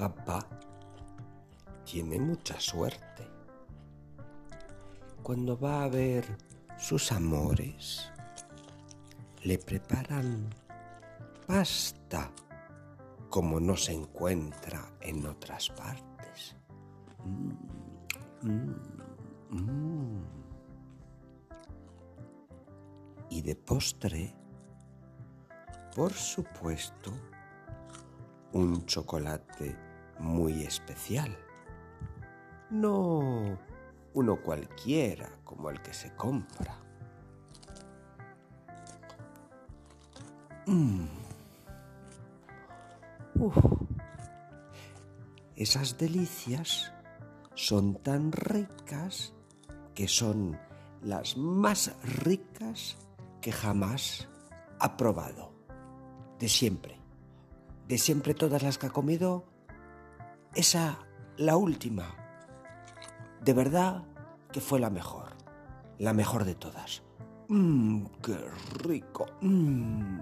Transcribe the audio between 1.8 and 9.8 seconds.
tiene mucha suerte. Cuando va a ver sus amores, le